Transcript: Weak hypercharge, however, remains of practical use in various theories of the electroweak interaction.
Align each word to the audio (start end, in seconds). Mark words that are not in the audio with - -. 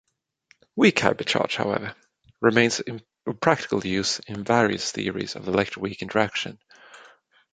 Weak 0.75 0.95
hypercharge, 0.95 1.57
however, 1.57 1.95
remains 2.39 2.79
of 2.79 3.03
practical 3.39 3.85
use 3.85 4.17
in 4.25 4.43
various 4.43 4.91
theories 4.91 5.35
of 5.35 5.45
the 5.45 5.51
electroweak 5.51 5.99
interaction. 5.99 6.57